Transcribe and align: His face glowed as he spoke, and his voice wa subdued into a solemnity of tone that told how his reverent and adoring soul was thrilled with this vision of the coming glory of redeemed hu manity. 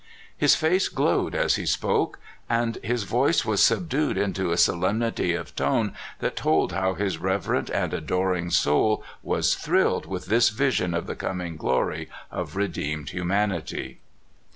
His 0.35 0.55
face 0.55 0.89
glowed 0.89 1.35
as 1.35 1.57
he 1.57 1.65
spoke, 1.67 2.17
and 2.49 2.77
his 2.81 3.03
voice 3.03 3.45
wa 3.45 3.53
subdued 3.55 4.17
into 4.17 4.51
a 4.51 4.57
solemnity 4.57 5.35
of 5.35 5.55
tone 5.55 5.93
that 6.17 6.35
told 6.35 6.71
how 6.71 6.95
his 6.95 7.19
reverent 7.19 7.69
and 7.69 7.93
adoring 7.93 8.49
soul 8.49 9.03
was 9.21 9.53
thrilled 9.53 10.07
with 10.07 10.25
this 10.25 10.49
vision 10.49 10.95
of 10.95 11.05
the 11.05 11.15
coming 11.15 11.55
glory 11.55 12.09
of 12.31 12.55
redeemed 12.55 13.11
hu 13.11 13.23
manity. 13.23 13.97